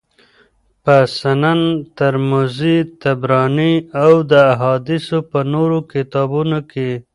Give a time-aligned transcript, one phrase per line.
[0.83, 1.61] په سنن
[1.97, 3.73] ترمذي، طبراني
[4.03, 6.89] او د احاديثو په نورو کتابونو کي